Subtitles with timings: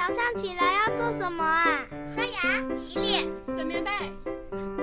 [0.00, 1.84] 早上起来要做什么啊？
[2.14, 3.90] 刷牙、洗脸、整棉被，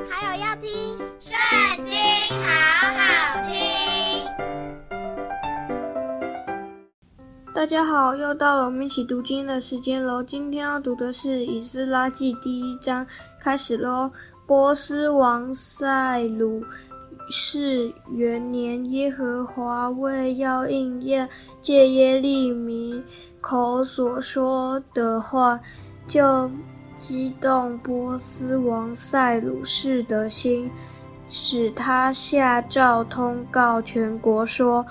[0.08, 0.70] 还有要听
[1.20, 1.36] 《圣
[1.84, 1.96] 经》，
[2.38, 3.58] 好好听。
[7.52, 10.22] 大家好，又到了我们一起读经的时间喽。
[10.22, 13.04] 今天要读的是《以斯拉记》第一章，
[13.42, 14.12] 开始喽。
[14.46, 16.64] 波斯王塞鲁
[17.30, 21.28] 是元年，耶和华为要应验
[21.62, 23.04] 借耶利米
[23.42, 25.60] 口所说的话，
[26.08, 26.50] 就
[26.98, 30.70] 激动波斯王塞鲁士的心，
[31.28, 34.86] 使他下诏通告全国说：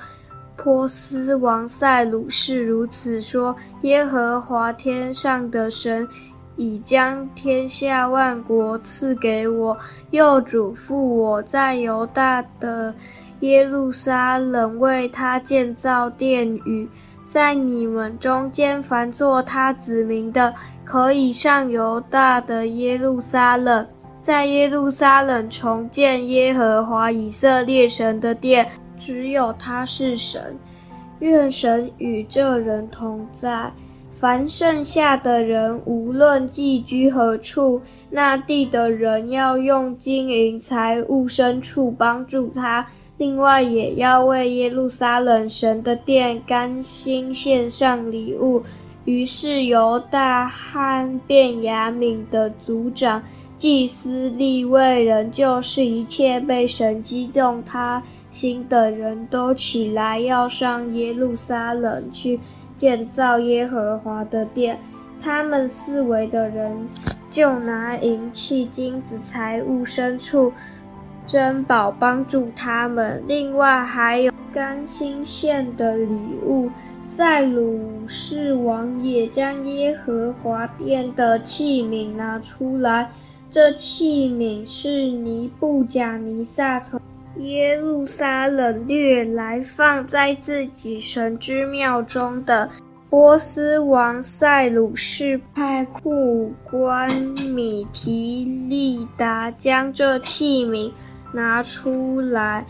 [0.57, 6.07] 波斯王塞鲁士如此说：耶和华天上的神
[6.56, 9.77] 已将天下万国赐给我，
[10.10, 12.92] 又嘱咐我在犹大的
[13.41, 16.88] 耶路撒冷为他建造殿宇。
[17.27, 23.87] 在你们中间，凡作他子民的，可以上犹大的耶路撒冷，
[24.23, 30.57] 在耶路撒冷重建耶和华以色列神的殿，只有他是神。
[31.18, 33.73] 愿神与这人同在。
[34.18, 42.87] 凡剩下的人，无论寄居何处，那地的人要用金银财物牲畜帮助他。
[43.18, 48.62] 另外，也要为耶路撒冷神的殿甘心献上礼物。
[49.04, 53.22] 于是，由大汉便雅悯的族长、
[53.59, 62.40] 祭司、利未人，就是一切被神激动他心的人都起来，要上耶路撒冷去
[62.77, 64.78] 建造耶和华的殿。
[65.22, 66.87] 他们四围的人
[67.31, 70.53] 就拿银器、金子、财物、牲畜。
[71.27, 76.71] 珍宝帮助他们，另外还有甘心献的礼物。
[77.16, 83.11] 塞鲁士王也将耶和华殿的器皿拿出来，
[83.50, 87.00] 这器皿是尼布甲尼撒从
[87.39, 92.69] 耶路撒冷掠来，放在自己神之庙中的。
[93.09, 97.09] 波斯王塞鲁士派库官
[97.55, 100.91] 米提利达将这器皿。
[101.33, 102.65] 拿出来，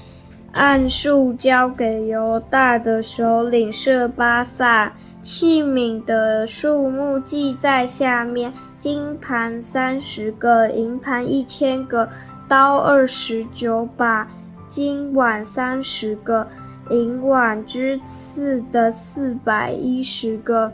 [0.54, 4.92] 按数交给犹大的首领设巴萨。
[5.22, 12.08] 器皿的数目记在下面：金盘三十个，银盘一千个，
[12.48, 14.26] 刀二十九把，
[14.68, 16.46] 金碗三十个，
[16.90, 20.72] 银碗之次的四百一十个，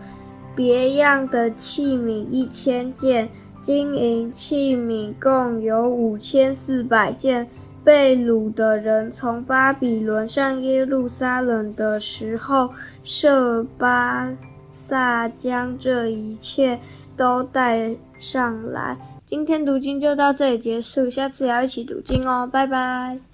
[0.54, 3.28] 别样的器皿一千件，
[3.60, 7.46] 金银器皿共有五千四百件。
[7.84, 12.70] 被掳的人从巴比伦上耶路撒冷的时候，
[13.02, 14.30] 设巴
[14.70, 16.78] 萨将这一切
[17.16, 18.96] 都带上来。
[19.26, 23.31] 今天读经就到这里结束，下次也要一起读经哦，拜拜。